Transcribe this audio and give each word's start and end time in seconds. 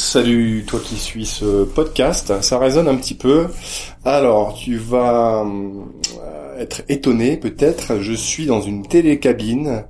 Salut 0.00 0.64
toi 0.64 0.78
qui 0.78 0.94
suis 0.94 1.26
ce 1.26 1.64
podcast, 1.64 2.40
ça 2.40 2.58
résonne 2.60 2.86
un 2.86 2.94
petit 2.94 3.16
peu. 3.16 3.48
Alors 4.04 4.54
tu 4.54 4.76
vas 4.76 5.44
euh, 5.44 6.56
être 6.56 6.82
étonné 6.88 7.36
peut-être, 7.36 7.98
je 7.98 8.12
suis 8.12 8.46
dans 8.46 8.60
une 8.60 8.86
télécabine 8.86 9.86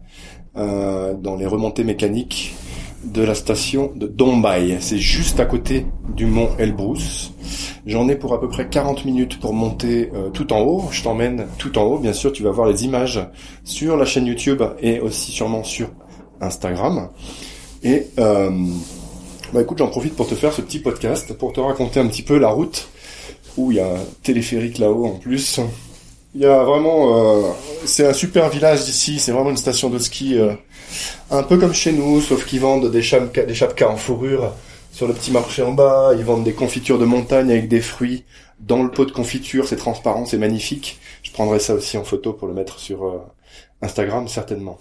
euh, 0.57 1.13
dans 1.13 1.37
les 1.37 1.45
remontées 1.45 1.85
mécaniques 1.85 2.57
de 3.05 3.21
la 3.23 3.35
station 3.35 3.93
de 3.95 4.07
Dombay. 4.07 4.79
C'est 4.81 4.97
juste 4.97 5.41
à 5.41 5.45
côté 5.45 5.85
du 6.17 6.25
mont 6.25 6.49
Elbrus. 6.59 7.35
J'en 7.85 8.09
ai 8.09 8.17
pour 8.17 8.33
à 8.33 8.41
peu 8.41 8.49
près 8.49 8.67
40 8.67 9.05
minutes 9.05 9.39
pour 9.39 9.53
monter 9.53 10.11
euh, 10.15 10.31
tout 10.31 10.55
en 10.55 10.61
haut. 10.61 10.89
Je 10.91 11.03
t'emmène 11.03 11.47
tout 11.59 11.79
en 11.79 11.83
haut. 11.83 11.99
Bien 11.99 12.15
sûr, 12.15 12.33
tu 12.33 12.43
vas 12.43 12.51
voir 12.51 12.67
les 12.67 12.83
images 12.87 13.21
sur 13.63 13.95
la 13.99 14.07
chaîne 14.07 14.25
YouTube 14.25 14.63
et 14.81 15.01
aussi 15.01 15.33
sûrement 15.33 15.65
sur 15.65 15.91
Instagram. 16.41 17.11
Et 17.83 18.07
euh, 18.19 18.51
bah 19.53 19.63
écoute, 19.63 19.79
j'en 19.79 19.89
profite 19.89 20.15
pour 20.15 20.29
te 20.29 20.35
faire 20.35 20.53
ce 20.53 20.61
petit 20.61 20.79
podcast, 20.79 21.33
pour 21.33 21.53
te 21.53 21.61
raconter 21.61 22.01
un 22.01 22.07
petit 22.07 22.23
peu 22.23 22.39
la 22.39 22.49
route 22.49 22.89
où 23.57 23.73
il 23.73 23.79
y 23.79 23.81
a 23.81 23.87
un 23.87 24.05
téléphérique 24.23 24.79
là-haut 24.79 25.07
en 25.07 25.17
plus. 25.17 25.61
Il 26.35 26.43
y 26.43 26.47
a 26.47 26.63
vraiment, 26.65 27.17
euh, 27.17 27.51
c'est 27.87 28.07
un 28.07 28.13
super 28.13 28.51
village 28.51 28.85
d'ici. 28.85 29.19
C'est 29.19 29.33
vraiment 29.33 29.51
une 29.51 29.57
station 29.57 29.89
de 29.89 29.99
ski, 29.99 30.39
euh, 30.39 30.53
un 31.31 31.43
peu 31.43 31.57
comme 31.57 31.73
chez 31.73 31.93
nous, 31.93 32.21
sauf 32.21 32.45
qu'ils 32.45 32.61
vendent 32.61 32.91
des 32.91 33.03
chapkas, 33.03 33.45
des 33.45 33.55
chapkas 33.55 33.89
en 33.89 33.97
fourrure 33.97 34.53
sur 34.93 35.09
le 35.09 35.15
petit 35.15 35.31
marché 35.31 35.63
en 35.63 35.73
bas. 35.73 36.13
Ils 36.17 36.25
vendent 36.25 36.45
des 36.45 36.53
confitures 36.53 36.99
de 36.99 37.07
montagne 37.07 37.51
avec 37.51 37.69
des 37.69 37.81
fruits 37.81 38.25
dans 38.61 38.83
le 38.83 38.91
pot 38.91 39.07
de 39.07 39.13
confiture. 39.13 39.67
C'est 39.67 39.77
transparent, 39.77 40.27
c'est 40.27 40.39
magnifique. 40.39 40.99
Je 41.23 41.33
prendrai 41.33 41.59
ça 41.59 41.75
aussi 41.75 41.97
en 41.97 42.05
photo 42.05 42.35
pour 42.35 42.49
le 42.49 42.55
mettre 42.55 42.79
sur 42.79 43.07
euh, 43.07 43.19
Instagram 43.81 44.27
certainement. 44.27 44.79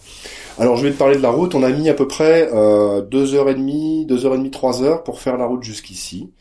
Alors 0.58 0.76
je 0.76 0.88
vais 0.88 0.92
te 0.92 0.98
parler 0.98 1.18
de 1.18 1.22
la 1.22 1.30
route. 1.30 1.54
On 1.54 1.62
a 1.62 1.70
mis 1.70 1.88
à 1.88 1.94
peu 1.94 2.08
près 2.08 2.50
euh, 2.52 3.02
deux 3.02 3.36
heures 3.36 3.50
et 3.50 3.54
demie, 3.54 4.06
deux 4.08 4.26
heures 4.26 4.34
et 4.34 4.38
demie, 4.38 4.50
trois 4.50 4.82
heures 4.82 5.04
pour 5.04 5.22
faire 5.22 5.38
la 5.38 5.46
route 5.46 5.64
jusqu'ici, 5.64 6.32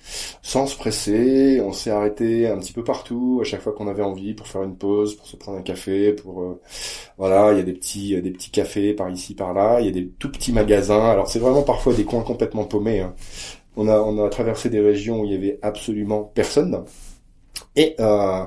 sans 0.41 0.66
se 0.66 0.77
presser. 0.77 1.60
On 1.62 1.73
s'est 1.73 1.90
arrêté 1.90 2.49
un 2.49 2.59
petit 2.59 2.73
peu 2.73 2.82
partout 2.82 3.40
à 3.43 3.45
chaque 3.45 3.60
fois 3.60 3.74
qu'on 3.74 3.88
avait 3.88 4.02
envie 4.02 4.32
pour 4.32 4.46
faire 4.46 4.62
une 4.62 4.77
pause, 4.77 5.16
pour 5.16 5.27
se 5.27 5.37
prendre 5.37 5.59
un 5.59 5.62
café, 5.62 6.12
pour 6.12 6.40
euh, 6.43 6.60
voilà. 7.18 7.52
Il 7.52 7.59
y 7.59 7.60
a 7.60 7.65
des 7.65 7.74
petits, 7.74 8.21
des 8.23 8.30
petits 8.30 8.51
cafés 8.51 8.95
par 8.95 9.10
ici, 9.10 9.34
par 9.34 9.52
là. 9.52 9.80
Il 9.80 9.87
y 9.87 9.88
a 9.90 9.93
des 9.93 10.09
tout 10.18 10.30
petits 10.30 10.52
magasins. 10.52 11.10
Alors 11.10 11.29
c'est 11.29 11.38
vraiment 11.38 11.62
parfois 11.62 11.93
des 11.93 12.04
coins 12.04 12.23
complètement 12.23 12.65
paumés. 12.65 13.01
Hein. 13.01 13.15
On 13.77 13.88
a 13.88 13.99
on 14.01 14.24
a 14.24 14.29
traversé 14.30 14.71
des 14.71 14.80
régions 14.80 15.21
où 15.21 15.24
il 15.27 15.32
y 15.32 15.34
avait 15.34 15.59
absolument 15.60 16.24
personne. 16.34 16.84
Et 17.74 17.95
euh, 18.01 18.45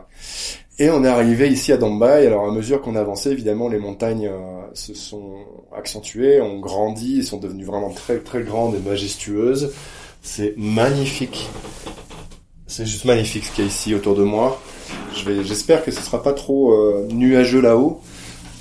et 0.80 0.90
on 0.90 1.04
est 1.04 1.10
arrivé 1.10 1.50
ici 1.50 1.74
à 1.74 1.78
Dombay. 1.78 2.26
Alors 2.26 2.48
à 2.48 2.52
mesure 2.52 2.82
qu'on 2.82 2.96
avançait, 2.96 3.32
évidemment, 3.32 3.68
les 3.68 3.80
montagnes 3.80 4.28
euh, 4.28 4.62
se 4.74 4.94
sont 4.94 5.36
accentuées, 5.76 6.42
ont 6.42 6.60
grandi, 6.60 7.24
sont 7.24 7.38
devenues 7.38 7.66
vraiment 7.66 7.90
très 7.90 8.20
très 8.20 8.44
grandes 8.44 8.76
et 8.76 8.80
majestueuses. 8.80 9.74
C'est 10.22 10.54
magnifique. 10.58 11.50
C'est 12.66 12.86
juste 12.86 13.04
magnifique 13.04 13.44
ce 13.44 13.52
qu'il 13.52 13.66
y 13.66 13.68
a 13.68 13.70
ici 13.70 13.94
autour 13.94 14.16
de 14.16 14.24
moi. 14.24 14.62
J'espère 15.44 15.84
que 15.84 15.92
ce 15.92 16.02
sera 16.02 16.24
pas 16.24 16.34
trop 16.34 16.72
euh, 16.72 17.08
nuageux 17.12 17.62
là-haut 17.62 18.00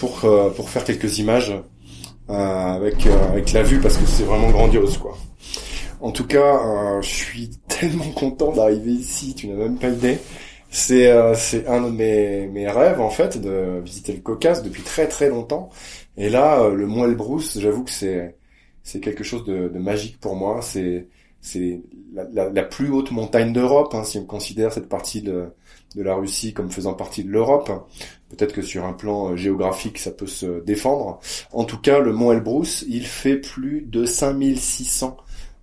pour 0.01 0.25
euh, 0.25 0.51
pour 0.51 0.71
faire 0.71 0.85
quelques 0.85 1.19
images 1.19 1.55
avec 2.29 3.07
avec 3.07 3.53
la 3.53 3.63
vue 3.63 3.79
parce 3.81 3.97
que 3.97 4.05
c'est 4.07 4.25
vraiment 4.25 4.51
grandiose 4.51 4.99
quoi. 4.99 5.17
En 6.01 6.11
tout 6.11 6.27
cas, 6.27 7.01
je 7.01 7.09
suis 7.09 7.51
tellement 7.69 8.11
content 8.11 8.53
d'arriver 8.53 8.93
ici. 8.93 9.35
Tu 9.35 9.47
n'as 9.47 9.55
même 9.55 9.79
pas 9.79 9.89
idée. 9.89 10.19
C'est 10.71 11.11
euh, 11.11 11.35
un 11.67 11.83
de 11.83 11.91
mes, 11.91 12.47
mes 12.47 12.69
rêves 12.69 13.01
en 13.01 13.11
fait 13.11 13.41
de 13.41 13.81
visiter 13.83 14.13
le 14.13 14.21
Caucase 14.21 14.63
depuis 14.63 14.83
très 14.83 15.09
très 15.09 15.29
longtemps. 15.29 15.71
Et 16.17 16.29
là, 16.29 16.63
euh, 16.63 16.75
le 16.75 16.87
Mont 16.87 17.05
Elbrus, 17.05 17.59
j'avoue 17.59 17.85
que 17.85 17.91
c'est 17.91 18.37
c'est 18.83 19.01
quelque 19.01 19.25
chose 19.25 19.45
de, 19.45 19.69
de, 19.69 19.79
magique 19.79 20.21
pour 20.21 20.37
moi. 20.37 20.61
C'est 20.63 21.09
c'est 21.41 21.81
la, 22.13 22.25
la, 22.33 22.51
la, 22.51 22.63
plus 22.65 22.91
haute 22.91 23.11
montagne 23.13 23.53
d'Europe, 23.53 23.95
hein, 23.95 24.05
si 24.05 24.19
on 24.19 24.25
considère 24.25 24.73
cette 24.73 24.89
partie 24.89 25.23
de, 25.23 25.53
de 25.97 26.03
la 26.03 26.15
Russie 26.15 26.53
comme 26.53 26.71
faisant 26.71 26.95
partie 26.95 27.25
de 27.25 27.31
l'Europe. 27.31 27.71
Peut-être 28.29 28.53
que 28.53 28.63
sur 28.63 28.85
un 28.85 28.93
plan 28.93 29.33
euh, 29.33 29.37
géographique, 29.37 29.99
ça 29.99 30.11
peut 30.11 30.27
se 30.27 30.61
défendre. 30.65 31.21
En 31.53 31.65
tout 31.65 31.79
cas, 31.79 31.99
le 32.01 32.13
Mont 32.13 32.33
Elbrus, 32.33 32.85
il 32.89 33.07
fait 33.07 33.37
plus 33.37 33.83
de 33.83 34.05
5600 34.05 35.17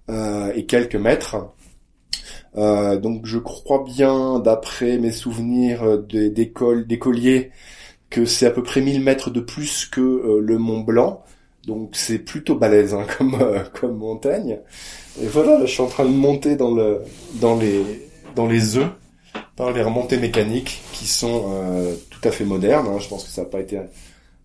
euh, 0.09 0.52
et 0.56 0.66
quelques 0.66 0.96
mètres. 0.96 1.38
Euh, 2.57 2.97
donc 2.97 3.25
je 3.25 3.38
crois 3.38 3.83
bien, 3.83 4.39
d'après 4.39 4.97
mes 4.97 5.11
souvenirs 5.11 5.83
euh, 5.83 5.97
d'école, 6.29 6.88
d'écoliers, 6.88 7.51
que 8.09 8.25
c'est 8.25 8.45
à 8.45 8.51
peu 8.51 8.63
près 8.63 8.81
1000 8.81 9.01
mètres 9.01 9.29
de 9.29 9.41
plus 9.41 9.85
que 9.85 10.01
euh, 10.01 10.39
le 10.41 10.57
Mont 10.57 10.81
Blanc. 10.81 11.23
Donc 11.67 11.91
c'est 11.93 12.19
plutôt 12.19 12.55
balèze 12.55 12.93
hein, 12.93 13.05
comme 13.17 13.38
comme 13.73 13.97
montagne. 13.97 14.59
Et 15.21 15.27
voilà, 15.27 15.66
je 15.66 15.71
suis 15.71 15.81
en 15.81 15.88
train 15.88 16.05
de 16.05 16.11
monter 16.11 16.55
dans 16.55 16.73
le 16.73 17.01
dans 17.41 17.57
les 17.57 17.81
dans 18.35 18.47
les 18.47 18.77
œufs 18.77 18.89
par 19.55 19.72
les 19.72 19.81
remontées 19.81 20.17
mécaniques 20.17 20.81
qui 20.93 21.07
sont 21.07 21.45
tout 22.09 22.27
à 22.27 22.31
fait 22.31 22.45
modernes. 22.45 22.87
Hein. 22.87 22.99
Je 22.99 23.07
pense 23.09 23.23
que 23.23 23.29
ça 23.29 23.43
n'a 23.43 23.47
pas 23.47 23.61
été 23.61 23.79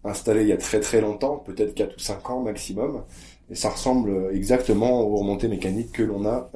installé 0.05 0.43
il 0.43 0.49
y 0.49 0.53
a 0.53 0.57
très 0.57 0.81
très 0.81 1.01
longtemps, 1.01 1.37
peut-être 1.39 1.75
4 1.75 1.97
ou 1.97 2.01
5 2.01 2.31
ans 2.31 2.41
maximum. 2.41 3.03
Et 3.51 3.57
ça 3.57 3.71
ressemble 3.71 4.31
exactement 4.33 5.01
aux 5.03 5.17
remontées 5.17 5.49
mécaniques 5.49 5.93
que 5.93 6.03
l'on 6.05 6.25
a 6.27 6.51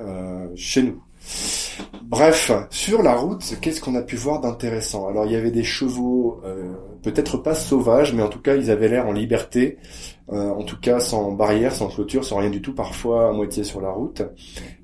chez 0.56 0.82
nous. 0.82 1.02
Bref, 2.02 2.52
sur 2.70 3.02
la 3.02 3.16
route, 3.16 3.56
qu'est-ce 3.60 3.80
qu'on 3.80 3.94
a 3.94 4.02
pu 4.02 4.16
voir 4.16 4.40
d'intéressant? 4.40 5.08
Alors 5.08 5.24
il 5.26 5.32
y 5.32 5.36
avait 5.36 5.50
des 5.50 5.64
chevaux, 5.64 6.40
euh, 6.44 6.74
peut-être 7.02 7.38
pas 7.38 7.54
sauvages, 7.54 8.12
mais 8.12 8.22
en 8.22 8.28
tout 8.28 8.40
cas 8.40 8.56
ils 8.56 8.70
avaient 8.70 8.88
l'air 8.88 9.08
en 9.08 9.12
liberté, 9.12 9.78
euh, 10.32 10.50
en 10.50 10.62
tout 10.62 10.78
cas 10.78 11.00
sans 11.00 11.32
barrière, 11.32 11.74
sans 11.74 11.88
clôture, 11.88 12.24
sans 12.24 12.36
rien 12.36 12.50
du 12.50 12.60
tout, 12.60 12.74
parfois 12.74 13.30
à 13.30 13.32
moitié 13.32 13.64
sur 13.64 13.80
la 13.80 13.90
route. 13.90 14.22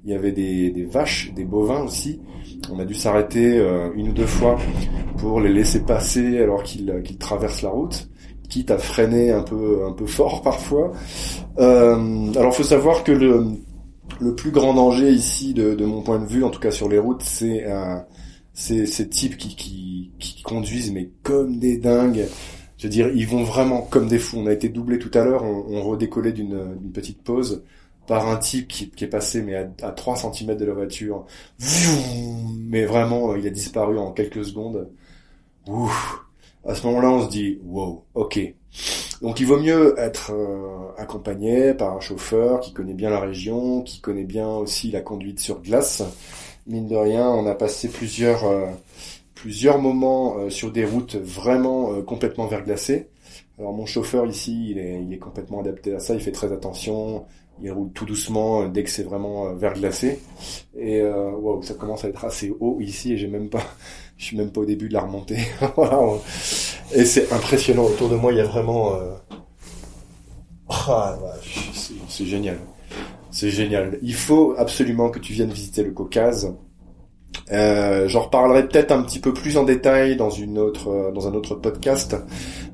Il 0.04 0.10
y 0.10 0.14
avait 0.14 0.32
des, 0.32 0.88
vaches, 0.90 1.32
des 1.34 1.44
bovins 1.44 1.84
aussi. 1.84 2.20
On 2.72 2.78
a 2.78 2.84
dû 2.84 2.94
s'arrêter 2.94 3.58
euh, 3.58 3.90
une 3.94 4.08
ou 4.08 4.12
deux 4.12 4.26
fois 4.26 4.56
pour 5.18 5.40
les 5.40 5.52
laisser 5.52 5.84
passer 5.84 6.38
alors 6.38 6.62
qu'ils 6.62 7.18
traversent 7.18 7.62
la 7.62 7.70
route 7.70 8.08
quitte 8.48 8.72
à 8.72 8.78
freiner 8.78 9.30
un 9.30 9.42
peu 9.42 9.84
un 9.86 9.92
peu 9.92 10.06
fort 10.06 10.42
parfois. 10.42 10.90
alors 11.56 12.52
faut 12.52 12.64
savoir 12.64 13.04
que 13.04 13.12
le 13.12 13.44
le 14.20 14.34
plus 14.34 14.50
grand 14.50 14.74
danger 14.74 15.10
ici, 15.10 15.54
de, 15.54 15.84
mon 15.84 16.02
point 16.02 16.18
de 16.18 16.26
vue, 16.26 16.44
en 16.44 16.50
tout 16.50 16.60
cas 16.60 16.70
sur 16.70 16.88
les 16.88 16.98
routes, 16.98 17.22
c'est 17.22 17.64
euh, 17.66 17.96
ces 18.54 19.08
types 19.08 19.36
qui, 19.36 19.56
qui, 19.56 20.10
qui 20.18 20.42
conduisent 20.42 20.92
mais 20.92 21.10
comme 21.22 21.58
des 21.58 21.78
dingues. 21.78 22.26
Je 22.78 22.86
veux 22.86 22.90
dire, 22.90 23.10
ils 23.14 23.26
vont 23.26 23.44
vraiment 23.44 23.82
comme 23.82 24.08
des 24.08 24.18
fous. 24.18 24.38
On 24.38 24.46
a 24.46 24.52
été 24.52 24.68
doublé 24.68 24.98
tout 24.98 25.10
à 25.14 25.24
l'heure, 25.24 25.44
on, 25.44 25.64
on 25.68 25.82
redécollait 25.82 26.32
d'une 26.32 26.90
petite 26.92 27.22
pause 27.22 27.62
par 28.06 28.28
un 28.28 28.36
type 28.36 28.66
qui, 28.68 28.90
qui 28.90 29.04
est 29.04 29.08
passé 29.08 29.40
mais 29.42 29.54
à, 29.54 29.70
à 29.82 29.92
3 29.92 30.16
cm 30.16 30.56
de 30.56 30.64
la 30.64 30.72
voiture. 30.72 31.26
Mais 32.56 32.84
vraiment, 32.84 33.34
il 33.36 33.46
a 33.46 33.50
disparu 33.50 33.98
en 33.98 34.12
quelques 34.12 34.44
secondes. 34.44 34.90
Ouf. 35.68 36.24
À 36.66 36.74
ce 36.74 36.86
moment-là, 36.86 37.10
on 37.10 37.24
se 37.24 37.30
dit, 37.30 37.58
wow, 37.64 38.04
ok, 38.14 38.38
donc 39.22 39.38
il 39.40 39.46
vaut 39.46 39.58
mieux 39.58 39.94
être 39.98 40.32
euh, 40.32 40.92
accompagné 40.96 41.74
par 41.74 41.94
un 41.94 42.00
chauffeur 42.00 42.60
qui 42.60 42.72
connaît 42.72 42.94
bien 42.94 43.10
la 43.10 43.20
région, 43.20 43.82
qui 43.82 44.00
connaît 44.00 44.24
bien 44.24 44.48
aussi 44.48 44.90
la 44.90 45.02
conduite 45.02 45.40
sur 45.40 45.60
glace. 45.60 46.02
Mine 46.66 46.88
de 46.88 46.96
rien, 46.96 47.28
on 47.28 47.46
a 47.46 47.54
passé 47.54 47.88
plusieurs 47.88 48.44
euh, 48.44 48.66
plusieurs 49.34 49.78
moments 49.78 50.36
euh, 50.38 50.50
sur 50.50 50.70
des 50.70 50.84
routes 50.84 51.16
vraiment 51.16 52.00
complètement 52.02 52.46
verglacées. 52.46 53.08
Alors 53.60 53.74
mon 53.74 53.84
chauffeur 53.86 54.26
ici, 54.26 54.70
il 54.70 54.78
est, 54.78 55.18
complètement 55.18 55.60
adapté 55.60 55.94
à 55.94 56.00
ça, 56.00 56.14
il 56.14 56.20
fait 56.20 56.32
très 56.32 56.50
attention, 56.50 57.26
il 57.62 57.70
roule 57.70 57.92
tout 57.92 58.06
doucement 58.06 58.66
dès 58.66 58.82
que 58.84 58.90
c'est 58.90 59.02
vraiment 59.02 59.52
verglacé. 59.52 60.18
Et 60.78 61.02
wow, 61.04 61.62
ça 61.62 61.74
commence 61.74 62.04
à 62.04 62.08
être 62.08 62.24
assez 62.24 62.54
haut 62.58 62.78
ici 62.80 63.12
et 63.12 63.16
j'ai 63.18 63.28
même 63.28 63.50
pas 63.50 63.62
je 64.20 64.26
suis 64.26 64.36
même 64.36 64.50
pas 64.50 64.60
au 64.60 64.66
début 64.66 64.88
de 64.88 64.94
la 64.94 65.00
remontée. 65.00 65.38
Et 66.94 67.04
c'est 67.04 67.32
impressionnant. 67.32 67.84
Autour 67.84 68.10
de 68.10 68.16
moi, 68.16 68.32
il 68.32 68.38
y 68.38 68.40
a 68.40 68.44
vraiment... 68.44 68.94
Euh... 68.94 69.14
Ah, 70.68 71.18
c'est 72.08 72.26
génial. 72.26 72.58
C'est 73.30 73.50
génial. 73.50 73.98
Il 74.02 74.14
faut 74.14 74.54
absolument 74.58 75.08
que 75.08 75.18
tu 75.18 75.32
viennes 75.32 75.50
visiter 75.50 75.82
le 75.82 75.92
Caucase. 75.92 76.54
Euh, 77.52 78.08
J'en 78.08 78.22
reparlerai 78.22 78.68
peut-être 78.68 78.92
un 78.92 79.02
petit 79.02 79.20
peu 79.20 79.32
plus 79.32 79.56
en 79.56 79.64
détail 79.64 80.16
dans 80.16 80.30
une 80.30 80.58
autre, 80.58 80.88
euh, 80.88 81.12
dans 81.12 81.26
un 81.26 81.32
autre 81.32 81.54
podcast. 81.54 82.16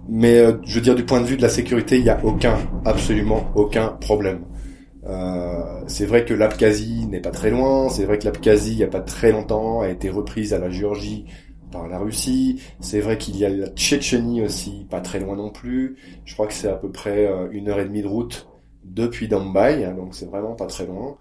Mais 0.09 0.39
euh, 0.39 0.53
je 0.65 0.77
veux 0.77 0.81
dire, 0.81 0.95
du 0.95 1.05
point 1.05 1.21
de 1.21 1.27
vue 1.27 1.37
de 1.37 1.43
la 1.43 1.49
sécurité, 1.49 1.97
il 1.99 2.05
n'y 2.05 2.11
a 2.11 2.25
aucun, 2.25 2.57
absolument 2.85 3.51
aucun 3.55 3.89
problème. 3.89 4.45
Euh, 5.09 5.83
c'est 5.87 6.07
vrai 6.07 6.25
que 6.25 6.35
l'Abkhazie 6.35 7.07
n'est 7.07 7.21
pas 7.21 7.31
très 7.31 7.51
loin, 7.51 7.89
c'est 7.89 8.05
vrai 8.05 8.19
que 8.19 8.25
l'Abkhazie, 8.25 8.73
il 8.73 8.77
n'y 8.79 8.85
a 8.85 8.89
pas 8.89 9.01
très 9.01 9.33
longtemps, 9.33 9.81
a 9.81 9.89
été 9.89 10.11
reprise 10.11 10.53
à 10.53 10.59
la 10.59 10.71
Géorgie 10.71 11.27
par 11.71 11.89
la 11.89 11.99
Russie. 11.99 12.61
C'est 12.81 13.01
vrai 13.01 13.19
qu'il 13.19 13.37
y 13.37 13.45
a 13.45 13.49
la 13.49 13.69
Tchétchénie 13.69 14.43
aussi, 14.43 14.87
pas 14.91 15.01
très 15.01 15.21
loin 15.21 15.37
non 15.37 15.51
plus. 15.51 15.97
Je 16.25 16.35
crois 16.35 16.47
que 16.47 16.55
c'est 16.55 16.69
à 16.69 16.75
peu 16.77 16.91
près 16.91 17.27
euh, 17.27 17.49
une 17.53 17.69
heure 17.69 17.79
et 17.79 17.85
demie 17.85 18.03
de 18.03 18.09
route 18.09 18.49
depuis 18.85 19.29
Dombay, 19.29 19.85
hein, 19.85 19.95
donc 19.95 20.15
c'est 20.15 20.27
vraiment 20.27 20.55
pas 20.55 20.67
très 20.67 20.87
loin. 20.87 21.17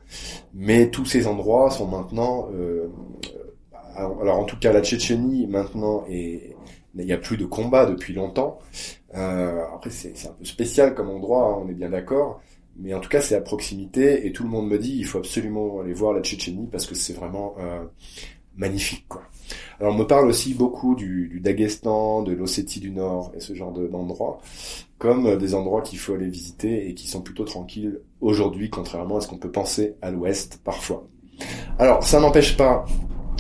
Mais 0.54 0.90
tous 0.90 1.06
ces 1.06 1.28
endroits 1.28 1.70
sont 1.72 1.88
maintenant, 1.88 2.48
euh, 2.54 2.88
alors 3.96 4.40
en 4.40 4.44
tout 4.44 4.58
cas 4.58 4.72
la 4.72 4.82
Tchétchénie 4.82 5.48
maintenant 5.48 6.04
et 6.10 6.56
il 7.04 7.08
n'y 7.08 7.14
a 7.14 7.18
plus 7.18 7.38
de 7.38 7.46
combat 7.46 7.86
depuis 7.86 8.14
longtemps. 8.14 8.60
Euh, 9.16 9.64
après 9.74 9.90
c'est 9.90 10.14
un 10.28 10.34
peu 10.34 10.46
spécial 10.46 10.94
comme 10.94 11.10
endroit, 11.10 11.54
hein, 11.54 11.64
on 11.66 11.70
est 11.70 11.74
bien 11.74 11.90
d'accord 11.90 12.42
mais 12.78 12.94
en 12.94 13.00
tout 13.00 13.10
cas 13.10 13.22
c'est 13.22 13.36
à 13.36 13.42
proximité 13.42 14.28
et 14.28 14.32
tout 14.32 14.44
le 14.44 14.50
monde 14.50 14.68
me 14.68 14.78
dit 14.78 14.96
il 14.98 15.06
faut 15.06 15.18
absolument 15.18 15.80
aller 15.80 15.94
voir 15.94 16.14
la 16.14 16.22
Tchétchénie 16.22 16.68
parce 16.72 16.86
que 16.86 16.96
c'est 16.96 17.14
vraiment 17.14 17.56
euh, 17.60 17.84
magnifique 18.58 19.06
quoi. 19.08 19.24
Alors 19.80 19.94
on 19.94 19.98
me 19.98 20.04
parle 20.04 20.28
aussi 20.28 20.54
beaucoup 20.54 20.96
du, 20.96 21.28
du 21.30 21.40
Daghestan, 21.40 22.24
de 22.24 22.34
l'Ossétie 22.34 22.80
du 22.80 22.92
Nord 22.92 23.32
et 23.36 23.40
ce 23.40 23.54
genre 23.54 23.72
d'endroits 23.72 24.42
comme 24.98 25.38
des 25.38 25.56
endroits 25.56 25.82
qu'il 25.82 26.00
faut 26.00 26.14
aller 26.14 26.30
visiter 26.30 26.90
et 26.90 26.94
qui 26.94 27.08
sont 27.08 27.22
plutôt 27.22 27.44
tranquilles 27.44 28.02
aujourd'hui 28.22 28.70
contrairement 28.70 29.18
à 29.18 29.22
ce 29.22 29.28
qu'on 29.28 29.38
peut 29.38 29.52
penser 29.52 29.96
à 30.02 30.12
l'ouest 30.12 30.60
parfois. 30.64 31.08
Alors 31.80 32.04
ça 32.04 32.20
n'empêche 32.20 32.58
pas 32.58 32.86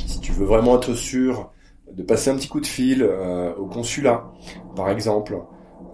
si 0.05 0.19
tu 0.19 0.31
veux 0.31 0.45
vraiment 0.45 0.77
être 0.77 0.93
sûr 0.93 1.51
de 1.95 2.03
passer 2.03 2.29
un 2.29 2.35
petit 2.35 2.47
coup 2.47 2.59
de 2.59 2.65
fil 2.65 3.01
euh, 3.01 3.53
au 3.55 3.65
consulat 3.65 4.31
par 4.75 4.89
exemple 4.89 5.37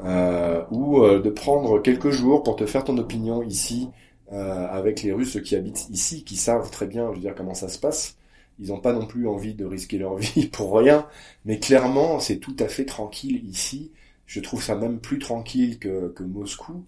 euh, 0.03 0.63
ou 0.71 1.03
euh, 1.03 1.21
de 1.21 1.29
prendre 1.29 1.79
quelques 1.79 2.09
jours 2.09 2.43
pour 2.43 2.55
te 2.55 2.65
faire 2.65 2.83
ton 2.83 2.97
opinion 2.97 3.43
ici 3.43 3.89
avec 4.33 5.03
les 5.03 5.11
Russes 5.11 5.41
qui 5.43 5.57
habitent 5.57 5.89
ici, 5.89 6.23
qui 6.23 6.37
savent 6.37 6.71
très 6.71 6.87
bien, 6.87 7.09
je 7.09 7.15
veux 7.15 7.19
dire, 7.19 7.35
comment 7.35 7.53
ça 7.53 7.67
se 7.67 7.77
passe. 7.77 8.15
Ils 8.59 8.69
n'ont 8.69 8.79
pas 8.79 8.93
non 8.93 9.05
plus 9.05 9.27
envie 9.27 9.55
de 9.55 9.65
risquer 9.65 9.97
leur 9.97 10.15
vie 10.15 10.47
pour 10.47 10.73
rien, 10.73 11.05
mais 11.43 11.59
clairement, 11.59 12.21
c'est 12.21 12.37
tout 12.37 12.55
à 12.59 12.69
fait 12.69 12.85
tranquille 12.85 13.43
ici. 13.45 13.91
Je 14.25 14.39
trouve 14.39 14.63
ça 14.63 14.75
même 14.75 14.99
plus 14.99 15.19
tranquille 15.19 15.79
que, 15.79 16.13
que 16.15 16.23
Moscou. 16.23 16.85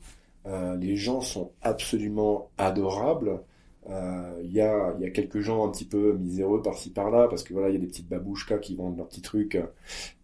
Les 0.80 0.95
gens 0.95 1.19
sont 1.19 1.51
absolument 1.62 2.50
adorables. 2.57 3.42
Euh, 3.89 4.41
il 4.44 4.51
y, 4.51 4.62
a, 4.62 4.95
y 5.00 5.06
a 5.06 5.09
quelques 5.09 5.41
gens 5.41 5.68
un 5.68 5.71
petit 5.71 5.85
peu 5.85 6.13
miséreux 6.13 6.62
par-ci 6.62 6.89
par-là, 6.91 7.27
parce 7.27 7.44
que 7.44 7.53
voilà, 7.53 7.69
il 7.69 7.74
y 7.74 7.77
a 7.77 7.80
des 7.80 7.88
petites 7.88 8.07
babouchkas 8.07 8.59
qui 8.59 8.75
vendent 8.75 8.97
leurs 8.97 9.07
petits 9.07 9.21
trucs, 9.21 9.56
euh, 9.56 9.65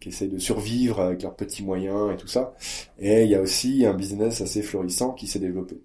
qui 0.00 0.08
essayent 0.08 0.28
de 0.28 0.38
survivre 0.38 1.00
avec 1.00 1.22
leurs 1.22 1.34
petits 1.34 1.62
moyens 1.62 2.12
et 2.12 2.16
tout 2.16 2.28
ça. 2.28 2.54
Et 2.98 3.24
il 3.24 3.30
y 3.30 3.34
a 3.34 3.40
aussi 3.40 3.84
un 3.84 3.94
business 3.94 4.40
assez 4.40 4.62
florissant 4.62 5.12
qui 5.12 5.26
s'est 5.26 5.38
développé. 5.38 5.78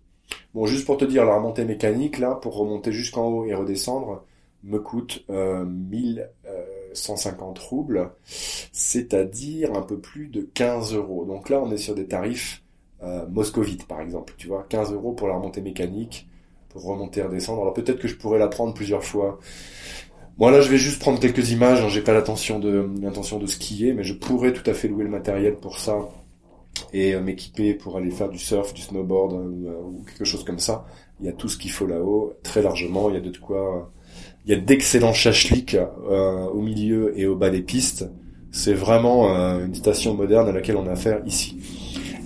Bon, 0.53 0.65
juste 0.65 0.85
pour 0.85 0.97
te 0.97 1.05
dire, 1.05 1.25
la 1.25 1.35
remontée 1.35 1.65
mécanique, 1.65 2.17
là, 2.19 2.35
pour 2.35 2.55
remonter 2.55 2.91
jusqu'en 2.91 3.27
haut 3.27 3.45
et 3.45 3.53
redescendre, 3.53 4.23
me 4.63 4.79
coûte 4.79 5.23
euh, 5.29 5.63
1150 5.65 7.59
roubles, 7.59 8.11
c'est-à-dire 8.71 9.73
un 9.75 9.81
peu 9.81 9.99
plus 9.99 10.27
de 10.27 10.41
15 10.41 10.95
euros. 10.95 11.25
Donc 11.25 11.49
là, 11.49 11.61
on 11.61 11.71
est 11.71 11.77
sur 11.77 11.93
des 11.95 12.07
tarifs 12.07 12.63
euh, 13.03 13.27
moscovites, 13.27 13.87
par 13.87 14.01
exemple. 14.01 14.33
Tu 14.37 14.47
vois, 14.47 14.65
15 14.67 14.93
euros 14.93 15.13
pour 15.13 15.27
la 15.27 15.35
remontée 15.35 15.61
mécanique, 15.61 16.27
remonter, 16.75 17.21
redescendre. 17.21 17.61
Alors 17.61 17.73
peut-être 17.73 17.99
que 17.99 18.07
je 18.07 18.15
pourrais 18.15 18.39
la 18.39 18.47
prendre 18.47 18.73
plusieurs 18.73 19.03
fois. 19.03 19.39
Bon 20.37 20.49
là 20.49 20.61
je 20.61 20.69
vais 20.69 20.77
juste 20.77 20.99
prendre 20.99 21.19
quelques 21.19 21.51
images, 21.51 21.81
hein. 21.81 21.87
j'ai 21.89 22.01
pas 22.01 22.13
l'intention 22.13 22.59
de 22.59 22.89
l'intention 23.01 23.39
de 23.39 23.47
skier, 23.47 23.93
mais 23.93 24.03
je 24.03 24.13
pourrais 24.13 24.53
tout 24.53 24.69
à 24.69 24.73
fait 24.73 24.87
louer 24.87 25.05
le 25.05 25.09
matériel 25.09 25.55
pour 25.55 25.79
ça 25.79 25.97
et 26.93 27.13
euh, 27.13 27.21
m'équiper 27.21 27.73
pour 27.73 27.97
aller 27.97 28.11
faire 28.11 28.29
du 28.29 28.39
surf, 28.39 28.73
du 28.73 28.81
snowboard 28.81 29.33
euh, 29.33 29.81
ou 29.83 30.03
quelque 30.05 30.25
chose 30.25 30.43
comme 30.43 30.59
ça. 30.59 30.85
Il 31.19 31.25
y 31.25 31.29
a 31.29 31.31
tout 31.31 31.47
ce 31.47 31.57
qu'il 31.57 31.71
faut 31.71 31.87
là-haut, 31.87 32.33
très 32.43 32.61
largement. 32.61 33.09
Il 33.09 33.15
y 33.15 33.17
a 33.17 33.21
de 33.21 33.37
quoi, 33.37 33.91
il 34.45 34.51
y 34.51 34.53
a 34.53 34.59
d'excellents 34.59 35.13
chachliks 35.13 35.75
euh, 35.75 36.45
au 36.47 36.61
milieu 36.61 37.17
et 37.17 37.25
au 37.25 37.35
bas 37.35 37.49
des 37.49 37.61
pistes. 37.61 38.09
C'est 38.51 38.73
vraiment 38.73 39.27
une 39.59 39.75
station 39.75 40.13
moderne 40.13 40.47
à 40.47 40.53
laquelle 40.53 40.77
on 40.77 40.87
a 40.87 40.91
affaire 40.91 41.21
ici. 41.25 41.57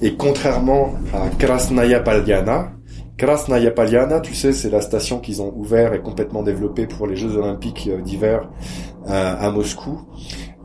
Et 0.03 0.13
contrairement 0.13 0.93
à 1.11 1.27
Krasnaya 1.29 2.01
Palyana, 2.01 2.71
Krasnaya 3.19 3.71
Palyana, 3.71 4.21
tu 4.21 4.33
sais, 4.33 4.53
c'est 4.53 4.69
la 4.69 4.81
station 4.81 5.19
qu'ils 5.19 5.41
ont 5.41 5.53
ouvert 5.55 5.93
et 5.93 6.01
complètement 6.01 6.41
développée 6.41 6.87
pour 6.87 7.05
les 7.05 7.15
Jeux 7.15 7.35
Olympiques 7.35 7.89
euh, 7.91 8.01
d'hiver 8.01 8.49
euh, 9.07 9.35
à 9.37 9.51
Moscou 9.51 10.01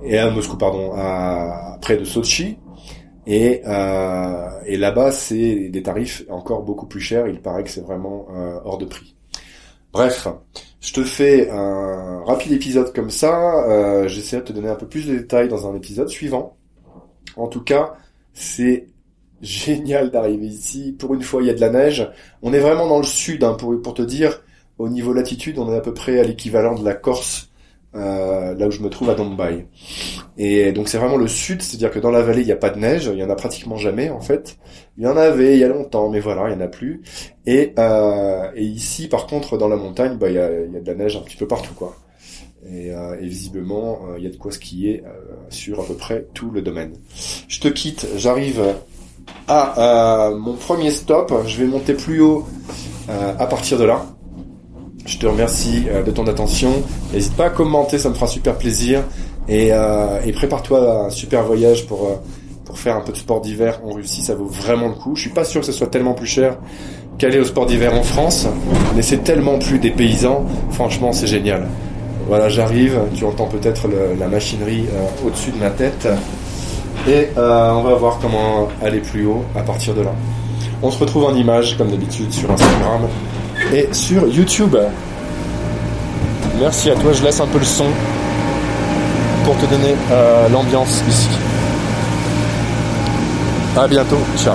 et 0.03 0.19
à 0.19 0.31
Moscou, 0.31 0.57
pardon, 0.57 0.93
à, 0.95 1.79
près 1.83 1.97
de 1.97 2.05
Sochi. 2.05 2.59
Et, 3.27 3.63
euh, 3.67 4.49
et 4.67 4.77
là-bas, 4.77 5.11
c'est 5.11 5.69
des 5.69 5.83
tarifs 5.83 6.25
encore 6.31 6.63
beaucoup 6.63 6.87
plus 6.87 7.01
chers. 7.01 7.27
Il 7.27 7.41
paraît 7.41 7.65
que 7.65 7.71
c'est 7.71 7.81
vraiment 7.81 8.27
hors 8.65 8.79
de 8.79 8.85
prix. 8.85 9.17
Bref, 9.93 10.29
je 10.81 10.93
te 10.93 11.03
fais 11.03 11.49
un 11.51 12.23
rapide 12.27 12.53
épisode 12.53 12.93
comme 12.93 13.11
ça. 13.11 13.65
Euh, 13.67 14.07
J'essaie 14.07 14.37
de 14.37 14.43
te 14.43 14.53
donner 14.53 14.69
un 14.69 14.75
peu 14.75 14.87
plus 14.87 15.07
de 15.07 15.17
détails 15.17 15.49
dans 15.49 15.67
un 15.67 15.75
épisode 15.75 16.09
suivant. 16.09 16.57
En 17.37 17.47
tout 17.47 17.63
cas, 17.63 17.95
c'est 18.35 18.89
génial 19.45 20.11
d'arriver 20.11 20.47
ici. 20.47 20.95
Pour 20.99 21.15
une 21.15 21.23
fois, 21.23 21.43
il 21.43 21.47
y 21.47 21.51
a 21.51 21.55
de 21.55 21.61
la 21.61 21.71
neige. 21.71 22.11
On 22.43 22.53
est 22.53 22.61
vraiment 22.61 22.87
dans 22.87 22.99
le 22.99 23.05
sud, 23.05 23.45
hein, 23.45 23.55
pour, 23.55 23.95
te 23.95 24.03
dire. 24.03 24.43
Au 24.79 24.89
niveau 24.89 25.13
latitude, 25.13 25.59
on 25.59 25.73
est 25.73 25.77
à 25.77 25.81
peu 25.81 25.95
près 25.95 26.19
à 26.19 26.25
l'équivalent 26.25 26.75
de 26.75 26.85
la 26.85 26.95
Corse, 26.95 27.51
euh, 27.95 28.55
là 28.55 28.67
où 28.67 28.71
je 28.73 28.81
me 28.81 28.91
trouve 28.91 29.11
à 29.11 29.15
Dombay. 29.15 29.67
Et 30.37 30.73
donc 30.73 30.89
c'est 30.89 30.99
vraiment 30.99 31.17
le 31.17 31.29
sud, 31.29 31.63
c'est-à-dire 31.63 31.93
que 31.93 32.01
dans 32.01 32.11
la 32.11 32.23
vallée, 32.23 32.41
il 32.41 32.47
n'y 32.47 32.53
a 32.53 32.57
pas 32.57 32.71
de 32.71 32.79
neige, 32.79 33.09
il 33.13 33.19
y 33.19 33.23
en 33.23 33.31
a 33.31 33.37
pratiquement 33.37 33.77
jamais 33.77 34.11
en 34.11 34.21
fait. 34.21 34.59
Il 34.99 35.05
y 35.05 35.07
en 35.07 35.17
avait 35.17 35.55
il 35.55 35.61
y 35.61 35.65
a 35.65 35.69
longtemps, 35.69 36.11
mais 36.11 36.21
voilà, 36.21 36.49
il 36.49 36.57
n'y 36.57 36.63
en 36.63 36.67
a 36.67 36.69
plus. 36.69 37.03
Et, 37.47 37.73
euh, 37.79 38.51
et 38.57 38.65
ici, 38.65 39.09
par 39.09 39.27
contre, 39.27 39.57
dans 39.59 39.69
la 39.69 39.77
montagne, 39.77 40.17
bah, 40.19 40.29
il, 40.29 40.35
y 40.35 40.39
a, 40.39 40.49
de 40.49 40.87
la 40.87 40.95
neige 40.95 41.17
un 41.17 41.21
petit 41.21 41.37
peu 41.37 41.47
partout, 41.47 41.75
quoi. 41.75 41.97
Et, 42.69 42.93
euh, 42.93 43.15
visiblement, 43.21 44.01
il 44.17 44.25
y 44.25 44.27
a 44.27 44.31
de 44.31 44.37
quoi 44.37 44.51
skier 44.51 45.05
euh, 45.07 45.11
sur 45.51 45.81
à 45.81 45.85
peu 45.85 45.95
près 45.95 46.27
tout 46.35 46.51
le 46.51 46.63
domaine. 46.63 46.95
Je 47.47 47.61
te 47.61 47.69
quitte, 47.69 48.07
j'arrive 48.17 48.61
ah, 49.47 49.75
euh, 49.77 50.37
mon 50.39 50.55
premier 50.55 50.91
stop, 50.91 51.33
je 51.47 51.59
vais 51.59 51.67
monter 51.67 51.95
plus 51.95 52.21
haut 52.21 52.47
euh, 53.11 53.33
à 53.39 53.47
partir 53.47 53.79
de 53.79 53.85
là. 53.85 54.07
Je 55.05 55.19
te 55.19 55.27
remercie 55.27 55.85
euh, 55.91 56.03
de 56.03 56.11
ton 56.11 56.27
attention. 56.27 56.73
N'hésite 57.13 57.35
pas 57.35 57.47
à 57.47 57.51
commenter, 57.51 57.99
ça 57.99 58.09
me 58.09 58.15
fera 58.15 58.27
super 58.27 58.57
plaisir. 58.57 59.03
Et, 59.47 59.69
et 60.25 60.33
prépare-toi 60.33 60.91
à 60.91 61.05
un 61.05 61.11
super 61.11 61.43
voyage 61.43 61.87
pour, 61.87 62.19
pour 62.65 62.79
faire 62.79 62.97
un 62.97 63.03
peu 63.03 63.13
de 63.13 63.19
sport 63.19 63.43
d'hiver 63.43 63.79
en 63.85 63.93
Russie. 63.93 64.23
Ça 64.23 64.35
vaut 64.35 64.47
vraiment 64.47 64.89
le 64.89 64.95
coup. 64.95 65.15
Je 65.17 65.21
suis 65.21 65.31
pas 65.31 65.45
sûr 65.45 65.61
que 65.61 65.67
ce 65.67 65.73
soit 65.73 65.89
tellement 65.89 66.15
plus 66.15 66.27
cher 66.27 66.57
qu'aller 67.19 67.39
au 67.39 67.45
sport 67.45 67.67
d'hiver 67.67 67.93
en 67.95 68.03
France, 68.03 68.49
mais 68.97 69.03
c'est 69.03 69.19
tellement 69.19 69.59
plus 69.59 69.79
des 69.79 69.91
paysans. 69.91 70.47
Franchement, 70.71 71.13
c'est 71.13 71.27
génial. 71.27 71.69
Voilà, 72.27 72.49
j'arrive. 72.49 72.99
Tu 73.15 73.27
entends 73.27 73.47
peut-être 73.47 73.87
la 74.19 74.29
machinerie 74.29 74.87
au-dessus 75.27 75.51
de 75.51 75.59
ma 75.59 75.69
tête. 75.69 76.09
Et 77.07 77.29
euh, 77.37 77.71
on 77.73 77.83
va 77.83 77.95
voir 77.95 78.19
comment 78.21 78.69
aller 78.83 79.01
plus 79.01 79.27
haut 79.27 79.45
à 79.55 79.63
partir 79.63 79.95
de 79.95 80.03
là. 80.03 80.13
On 80.83 80.91
se 80.91 80.99
retrouve 80.99 81.25
en 81.25 81.35
image 81.35 81.77
comme 81.77 81.91
d'habitude 81.91 82.33
sur 82.33 82.51
Instagram 82.51 83.03
et 83.73 83.89
sur 83.93 84.27
YouTube. 84.27 84.77
Merci 86.61 86.91
à 86.91 86.95
toi, 86.95 87.13
je 87.13 87.23
laisse 87.23 87.41
un 87.41 87.47
peu 87.47 87.59
le 87.59 87.65
son 87.65 87.87
pour 89.45 89.57
te 89.59 89.67
donner 89.67 89.95
euh, 90.11 90.49
l'ambiance 90.49 91.03
ici. 91.09 91.29
À 93.77 93.87
bientôt, 93.89 94.19
ciao. 94.43 94.55